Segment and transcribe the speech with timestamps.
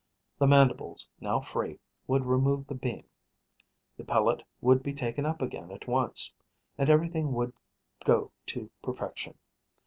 [0.39, 3.03] The mandibles, now free, would remove the beam;
[3.97, 6.33] the pellet would be taken up again at once;
[6.75, 7.53] and everything would
[8.03, 9.37] go to perfection.